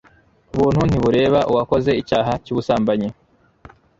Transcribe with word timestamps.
buntu 0.55 0.81
ntibureba 0.89 1.39
uwakoze 1.51 1.91
icyaha 2.01 2.31
cy'ubusambanyi 2.43 3.09